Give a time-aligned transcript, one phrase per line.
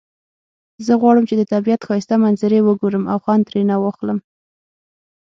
[0.85, 4.19] زه غواړم چې د طبیعت ښایسته منظری وګورم او خوند ترینه واخلم